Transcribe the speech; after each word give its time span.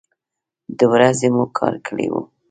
د 0.77 0.79
ورځې 0.93 1.27
مو 1.35 1.45
کار 1.57 1.75
کړی 1.87 2.07
و. 2.11 2.15